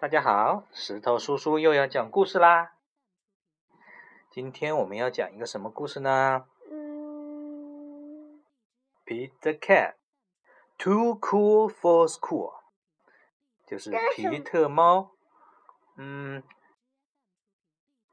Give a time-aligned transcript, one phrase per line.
[0.00, 2.76] 大家好，石头叔叔又要讲故事啦。
[4.30, 6.46] 今天我们要讲一个什么故事呢？
[6.70, 8.40] 嗯
[9.04, 9.96] ，Pete the Cat
[10.78, 12.60] Too Cool for School，
[13.66, 15.10] 就是皮特猫，
[15.96, 16.44] 嗯，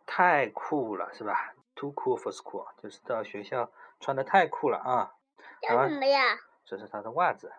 [0.07, 5.13] 太酷了是吧？Too cool for school，就是到学校穿的太酷了啊。
[5.61, 6.39] 叫什么呀？
[6.65, 7.53] 这是他的袜子。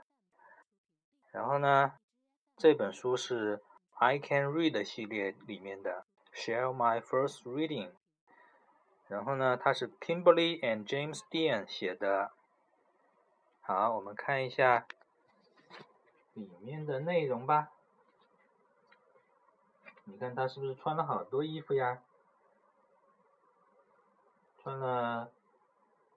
[1.30, 1.92] 然后呢，
[2.56, 3.62] 这本书是
[3.98, 7.92] I Can Read 系列里面的 Share My First Reading。
[9.08, 12.32] 然后呢，它是 Kimberly and James Dean 写的。
[13.60, 14.86] 好，我们看一下
[16.34, 17.72] 里面的内容吧。
[20.04, 22.02] 你看他是不是穿了好多衣服呀？
[24.58, 25.32] 穿了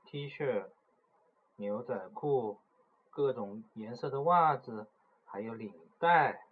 [0.06, 0.68] T 恤、
[1.56, 2.60] 牛仔裤、
[3.10, 4.88] 各种颜色的袜子，
[5.26, 6.49] 还有领带，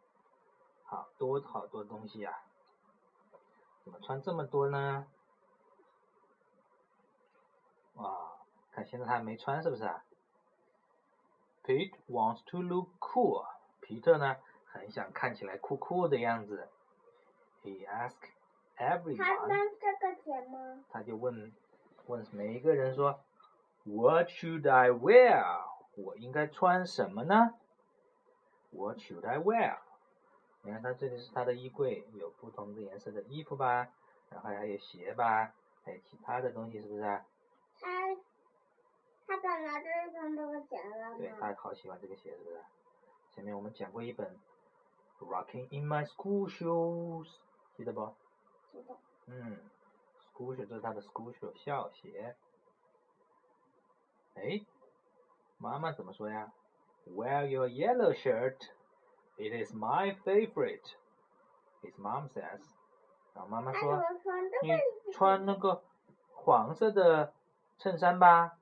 [0.89, 2.33] 好多好多东西啊、
[3.83, 5.05] 怎么穿这么多呢？
[7.95, 8.37] 哇，
[8.71, 10.01] 看现在他还没穿是不是啊
[11.63, 13.45] ？Pete wants to look cool。
[13.81, 16.69] 皮特呢，很想看起来酷酷的样子。
[17.63, 18.31] He asked
[18.77, 19.47] 他 everyone。
[19.47, 20.85] 们这个钱吗？
[20.89, 21.51] 他就问
[22.05, 23.19] 问每一个人说
[23.83, 25.65] ，What should I wear？
[25.97, 27.55] 我应该穿什么呢
[28.71, 29.79] ？What should I wear？
[30.67, 33.87] 你看，它这里是它的衣柜，有不同的颜色的衣服吧，
[34.29, 35.53] 然后还有鞋吧，
[35.85, 37.25] 还有其他的东西，是不是啊？
[37.79, 38.13] 他
[39.25, 41.37] 他本来就是穿这个鞋了对，吗？
[41.39, 42.59] 他好喜欢这个鞋，是不是？
[43.31, 44.37] 前面我们讲过一本
[45.25, 47.27] 《Rocking in My School Shoes》，
[47.77, 48.13] 记得不？
[48.73, 48.99] 知道。
[49.27, 49.57] 嗯
[50.19, 52.35] ，school shoes 这是他的 school shoes 校鞋。
[54.35, 54.65] 哎，
[55.57, 56.51] 妈妈怎么说呀
[57.07, 58.57] ？Wear your yellow shirt.
[59.37, 60.95] It is my favorite.
[61.83, 62.61] His mom says.
[63.33, 64.01] 然后妈妈说
[64.63, 64.71] 你？
[65.13, 65.83] 穿那个
[66.33, 67.33] 黄色的
[67.77, 68.57] 衬衫吧。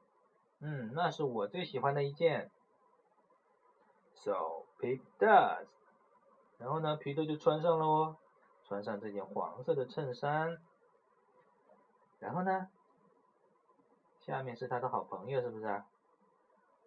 [0.59, 2.52] 嗯，那是我最喜欢的一件。
[4.16, 5.68] So Pete does.
[6.58, 8.18] 然后呢，皮特就穿上了哦，
[8.66, 10.62] 穿上这件黄色的衬衫。
[12.19, 12.69] 然后呢，
[14.19, 15.85] 下面是他的好朋友，是不是啊？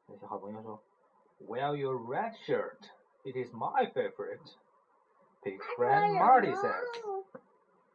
[0.06, 0.82] 那些好朋友说
[1.46, 2.90] ，Wear your red shirt.
[3.24, 4.40] It is my favorite.
[5.42, 7.14] Pete's friend Marty says.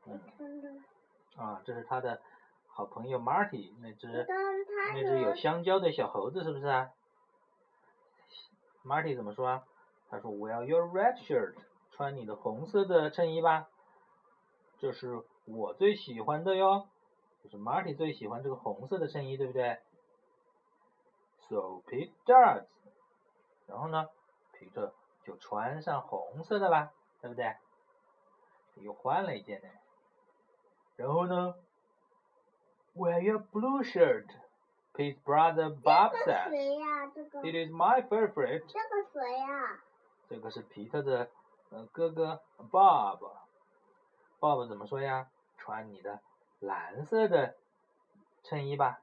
[0.05, 0.83] 嗯。
[1.35, 2.21] 啊，这是他的
[2.67, 4.07] 好朋友 Marty，那只
[4.93, 6.91] 那只有香蕉的小猴子，是不是啊
[8.85, 9.63] ？Marty 怎么说啊？
[10.09, 11.55] 他说：“Wear your red shirt，
[11.91, 13.67] 穿你的红色的衬衣吧，
[14.77, 16.87] 这是我最喜欢的哟。”
[17.43, 19.79] 就是 Marty 最喜欢这个红色的衬衣，对不对
[21.49, 22.65] ？So Pete does。
[23.65, 24.07] 然后呢，
[24.53, 26.91] 皮特就穿上红色的啦，
[27.21, 27.55] 对不对？
[28.75, 29.67] 又换了一件呢。
[30.95, 31.55] 然后呢
[32.95, 34.25] ，Wear your blue shirt。
[34.93, 36.49] Pete's brother Bob 这个。
[36.49, 37.07] 谁呀？
[37.13, 38.63] 这个 It is my favorite。
[38.67, 39.79] 这个谁呀？
[40.29, 41.29] 这个是皮特的
[41.69, 42.41] 呃哥哥
[42.71, 43.19] Bob。
[44.39, 45.29] Bob 怎么说呀？
[45.57, 46.19] 穿你的
[46.59, 47.55] 蓝色的
[48.43, 48.99] 衬衣吧，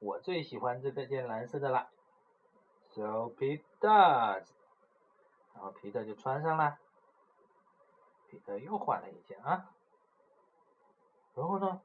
[0.00, 1.88] 我最喜欢这个件蓝色的啦。
[2.90, 4.55] So Pete does。
[5.56, 6.78] 然后皮特就穿上了。
[8.28, 9.70] 皮特又换了一件啊。
[11.34, 11.80] 然后呢，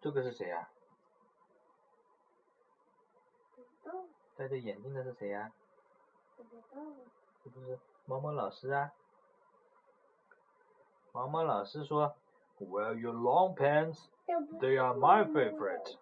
[0.00, 0.68] 这个是谁呀？
[3.82, 5.52] 不戴着眼镜的是谁呀？
[7.42, 8.92] 是不是毛毛老师啊？
[11.12, 12.14] 毛毛老师说
[12.58, 14.06] ，Wear your long pants,
[14.60, 15.98] they are my favorite。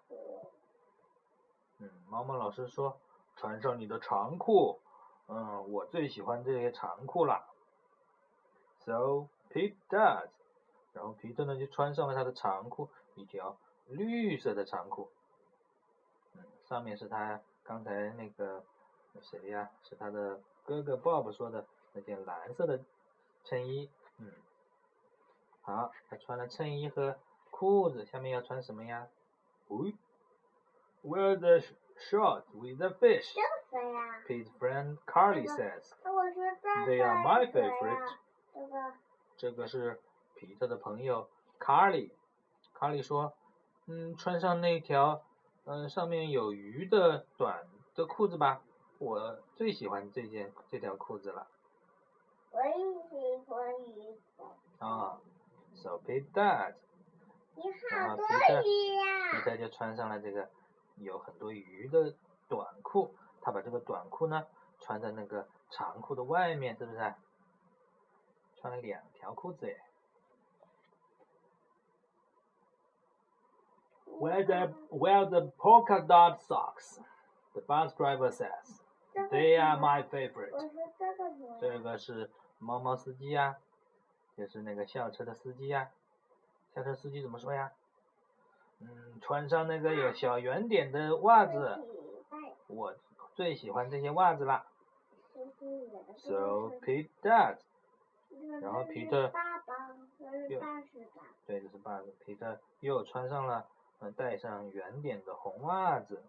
[1.79, 2.99] 嗯，毛毛老师说，
[3.35, 4.79] 穿上你的长裤，
[5.29, 7.47] 嗯，我最喜欢这些长裤了。
[8.79, 10.29] So Pete does。
[10.91, 13.55] 然后皮特呢就穿上了他的长裤，一条
[13.87, 15.11] 绿色的长裤。
[16.33, 18.63] 嗯，上面是他刚才那个
[19.21, 19.69] 谁呀？
[19.83, 22.83] 是他的哥哥 Bob 说的那件蓝色的
[23.43, 23.89] 衬衣。
[24.17, 24.31] 嗯，
[25.61, 27.19] 好，他穿了衬衣和
[27.51, 29.07] 裤子，下面要穿什么呀？
[29.67, 29.93] 喂
[31.03, 33.35] ，Wear the sh- shorts with the fish.
[33.71, 35.93] 这个谁呀？Pete's friend Carly says.
[36.03, 38.15] 我说这 They are my favorite.
[38.53, 38.93] 这个
[39.37, 39.99] 这个是
[40.35, 41.29] 皮特的朋友
[41.59, 42.11] Carly。
[42.77, 43.33] Carly 说
[43.87, 45.21] ：“嗯，穿上那条，
[45.65, 48.61] 嗯、上面有鱼的短的裤子吧，
[48.97, 51.47] 我最喜欢这件这条裤子了。
[52.51, 52.73] 我也
[53.09, 54.85] 喜欢鱼的。
[54.85, 55.19] 啊、
[55.75, 56.73] s o Pete does。
[57.55, 60.49] 你然后好多皮特鱼呀、皮特就穿上了这个
[60.95, 62.15] 有很多鱼的
[62.47, 64.45] 短裤，他把这个短裤呢
[64.79, 67.13] 穿在那个长裤的外面，是不是？
[68.55, 69.81] 穿了两条裤子耶。
[74.05, 76.99] Where the where the polka dot socks?
[77.53, 78.81] The bus driver says
[79.31, 80.51] they are my favorite.
[81.59, 83.57] 这个是猫猫司机呀、啊，
[84.35, 86.75] 就是那个校车的司机呀、啊。
[86.75, 87.71] 校车司机怎么说呀？
[88.81, 91.79] 嗯，穿上那个有小圆点的袜子，
[92.67, 92.93] 我
[93.39, 94.65] 最喜欢这些袜子啦。
[96.17, 97.57] So Pete does.
[98.61, 99.31] 然后皮特
[100.49, 100.59] 又？
[101.47, 102.03] 对，这是爸爸。
[102.25, 103.65] 皮特又穿上了，
[103.99, 106.21] 呃，带上圆点的红袜子。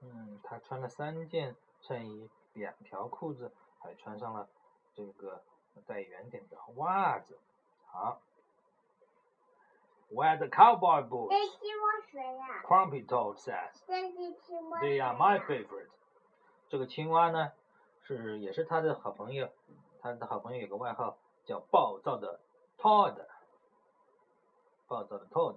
[0.00, 4.48] 嗯，他穿了三件衬衣，两条裤子，还穿上了
[4.94, 5.42] 这个
[5.88, 7.36] 带圆点的袜子。
[7.86, 8.20] 好
[10.12, 11.30] ，Wear the cowboy boots.
[11.58, 13.82] 青蛙谁呀？Crumpy Toad says.
[13.86, 15.88] 这是青蛙 They are my favorite.
[16.68, 17.52] 这个青蛙呢，
[18.02, 19.48] 是也是他的好朋友，
[20.00, 22.40] 他的好朋友有个外号叫暴躁的
[22.78, 23.26] Todd。
[24.88, 25.56] 暴躁的 Todd。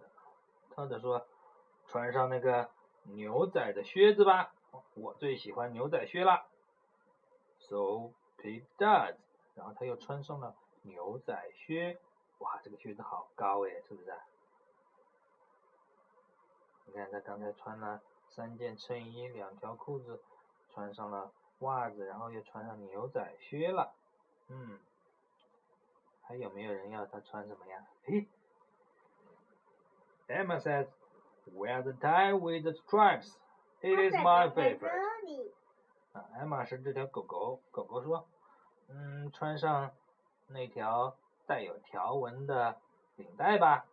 [0.75, 1.25] Todd 说
[1.87, 2.69] ：“穿上那个
[3.03, 4.53] 牛仔的靴子吧，
[4.95, 6.45] 我最喜欢牛仔靴了。”
[7.59, 9.15] So Pete does。
[9.55, 11.99] 然后他又穿上了牛仔靴，
[12.39, 14.17] 哇，这个靴子好高哎，是不是啊？
[16.85, 20.21] 你看他刚才穿了三件衬衣，两条裤子，
[20.69, 23.93] 穿上了袜子，然后又穿上牛仔靴了。
[24.49, 24.79] 嗯，
[26.21, 27.85] 还有没有人要他穿什么呀？
[28.03, 28.27] 嘿
[30.27, 30.87] ，Emma says,
[31.55, 33.37] "Wear the tie with the stripes.
[33.81, 35.51] It is my favorite."
[36.11, 37.61] 啊，艾玛是这条狗狗。
[37.71, 38.27] 狗狗说
[38.89, 39.91] ：“嗯，穿上
[40.47, 41.15] 那条
[41.47, 42.77] 带有条纹的
[43.15, 43.85] 领带吧。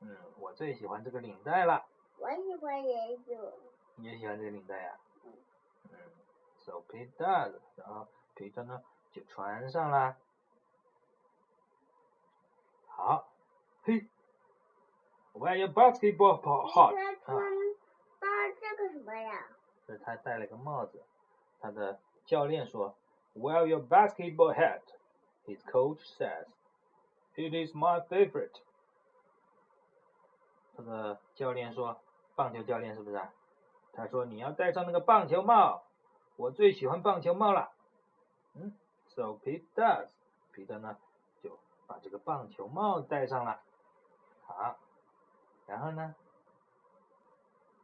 [0.00, 1.84] 嗯，我最喜欢这个领带了。
[2.17, 3.53] 我喜欢也有。
[3.95, 5.33] 你也喜欢这个领带呀、嗯
[5.91, 5.97] 嗯，
[6.59, 8.81] so Pete does，然后皮特呢
[9.11, 10.15] 就穿上了。
[12.87, 13.27] 好，
[13.83, 14.07] 嘿，
[15.33, 17.51] Wear your basketball 你 hat 这啊，穿
[18.19, 18.27] 搭
[18.59, 19.47] 这个什么呀？
[19.87, 21.01] 这是他戴了个帽子。
[21.59, 22.95] 他的教练说，
[23.35, 24.81] Wear your basketball hat.
[25.45, 26.45] His coach says,
[27.35, 28.61] It is my favorite.
[30.75, 31.99] 他的教练说，
[32.36, 33.32] 棒球教练是不是啊？
[33.92, 35.82] 他说你要戴上那个棒球帽，
[36.36, 37.72] 我最喜欢棒球帽了。
[38.54, 38.74] 嗯
[39.08, 40.10] ，So Pete does.
[40.52, 40.98] 彼得呢
[41.42, 43.60] 就把这个棒球帽戴上了。
[44.44, 44.76] 好，
[45.66, 46.14] 然后呢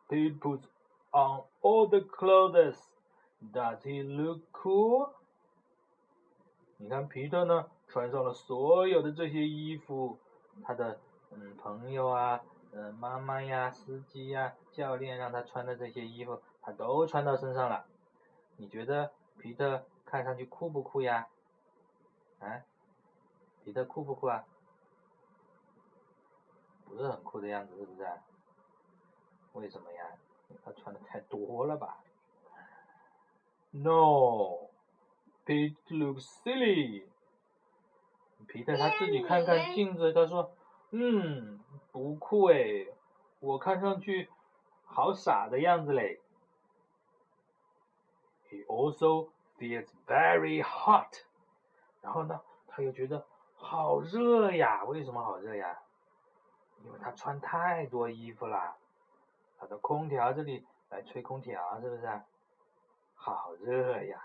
[0.09, 0.65] ，Pete puts
[1.11, 2.77] on all the clothes.
[3.53, 5.15] Does he look cool?
[6.77, 10.19] 你看皮特呢，穿上了所有的这些衣服，
[10.63, 11.01] 他的
[11.31, 12.43] 嗯朋友啊，
[12.75, 17.87] 嗯妈妈呀，司机呀，教练让他穿的这些衣服，他都穿到身上了。
[18.57, 21.29] 你觉得皮特看上去酷不酷呀？
[22.41, 22.63] 啊，
[23.63, 24.47] 皮特酷不酷啊？
[26.87, 28.17] 不是很酷的样子，是不是、啊？
[29.53, 30.07] 为什么呀？
[30.65, 32.03] 他穿的太多了吧
[33.71, 34.71] ？No,
[35.45, 37.07] Pete looks silly.
[38.47, 40.55] 皮特他自己看看镜子，他说
[40.95, 41.59] ：“嗯，
[41.91, 42.93] 不酷诶，
[43.41, 44.29] 我看上去
[44.85, 46.21] 好傻的样子嘞。”
[48.51, 51.25] He also feels very hot.
[52.03, 53.25] 然后呢，他又觉得
[53.55, 54.85] 好热呀。
[54.85, 55.79] 为什么好热呀？
[56.85, 58.77] 因为他穿太多衣服啦。
[59.59, 62.21] 他的空调这里来吹空调，是不是？
[63.15, 64.21] 好热呀。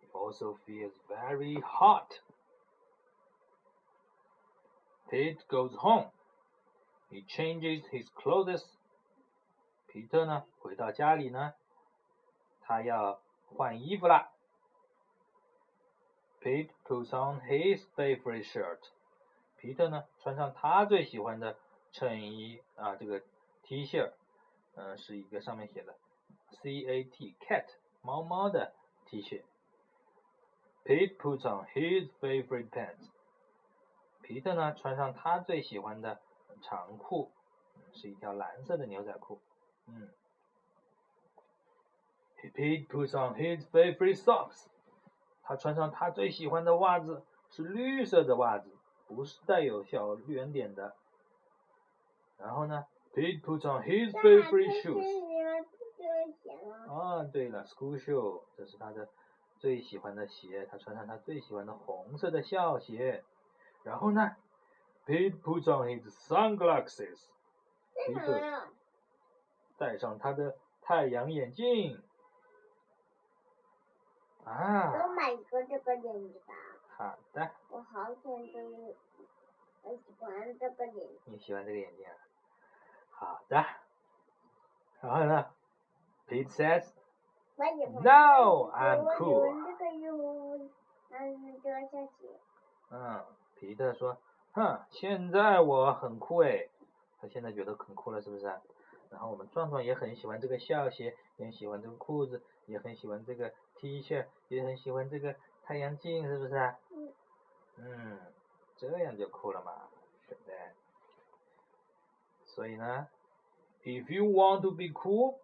[0.00, 2.20] He also feels very hot.
[5.09, 6.11] Pete goes home.
[7.09, 8.63] He changes his clothes.
[9.87, 11.53] 皮特呢，回到家里呢，
[12.61, 14.31] 他要换衣服啦。
[16.39, 18.79] Pete puts on his favorite shirt.
[19.57, 21.57] 皮特呢，穿上他最喜欢的
[21.91, 23.21] 衬衣啊，这个
[23.63, 24.11] T 恤，
[24.75, 25.95] 嗯、是一个上面写的
[26.61, 27.65] C A T cat
[28.01, 28.73] 猫猫的
[29.05, 29.43] T 恤。
[30.85, 33.09] Pete puts on his favorite pants.
[34.26, 36.18] 皮特呢，穿上他最喜欢的
[36.60, 37.30] 长裤，
[37.76, 39.40] 嗯是一条蓝色的牛仔裤。
[39.86, 40.08] 嗯。
[42.54, 44.66] Pete puts on his favorite socks.
[45.44, 48.68] 他穿上他最喜欢的袜子，是绿色的袜子，
[49.06, 50.96] 不是带有小圆点的。
[52.36, 55.04] 然后呢，Pete puts on his favorite shoes.
[56.88, 59.08] 啊，对了，school shoe，这是他的
[59.58, 63.22] 最喜欢的鞋，他穿上他最喜欢的红色的校鞋。
[63.86, 64.34] 然后呢
[65.06, 67.28] ，Pete puts on his sunglasses，
[68.08, 68.66] 为什么呀？
[69.78, 72.02] 戴上他的太阳眼镜。
[74.44, 76.54] 啊，给我买一个这个眼镜吧，
[76.96, 78.94] 好的，我好喜欢这个，
[79.82, 81.20] 我喜欢这个眼镜。
[81.26, 82.16] 你喜欢这个眼镜啊？
[83.10, 83.64] 好的。
[85.00, 85.46] 然后呢
[86.26, 86.92] ，Pete says,
[87.56, 89.54] No, I'm cool.
[92.90, 93.24] 嗯，
[93.58, 94.18] 皮特说，
[94.52, 96.70] 哼，现在我很酷诶，
[97.20, 98.60] 他现在觉得很酷了，是不是啊？
[99.10, 106.76] 然后我们壮壮也很喜欢这个校鞋，也很喜欢这个裤子，也很喜欢这个 T 恤，也很喜欢这个太阳镜，是不是啊？
[106.90, 107.12] 嗯。
[107.78, 108.18] 嗯，
[108.76, 109.88] 这样就酷了嘛，
[110.28, 110.56] 对不对？
[112.44, 113.06] 所以呢
[113.84, 115.36] ，If you want to be cool,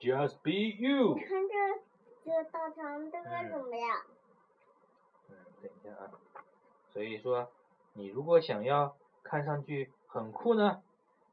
[0.00, 1.14] just be you。
[1.14, 1.80] 看这
[2.24, 4.04] 这大长这个嗯怎么呀？
[5.28, 6.10] 嗯，等一下啊。
[6.96, 7.50] 所以说，
[7.92, 10.82] 你如果想要看上去很酷呢，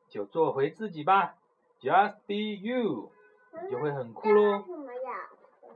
[0.09, 1.37] 就做回自己吧
[1.79, 3.09] ，Just be you，
[3.63, 4.65] 你就会很酷这喽？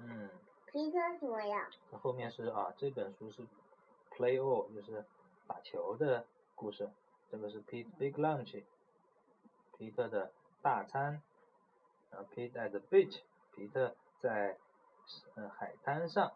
[0.02, 0.30] 嗯，
[0.66, 1.70] 皮特什么呀？
[1.90, 3.44] 那后面是啊，这本书是
[4.12, 5.06] Play All，就是
[5.48, 6.90] 打球的故事。
[7.32, 8.66] 这个是 Pete Big Lunch，
[9.78, 11.22] 皮特的大餐。
[12.12, 13.22] 然后 Pete at the beach，
[13.56, 14.58] 皮特在
[15.36, 16.34] 嗯海滩上。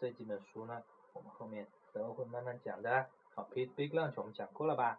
[0.00, 3.06] 这几本书呢，我们后面都会慢慢讲的。
[3.34, 4.98] 好，Pete Big Lunch 我们讲过了吧？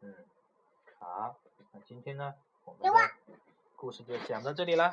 [0.00, 0.14] 嗯，
[1.00, 1.36] 好，
[1.72, 3.10] 那今天呢，我们的
[3.76, 4.90] 故事就讲到这里了，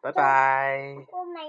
[0.00, 0.96] 拜拜。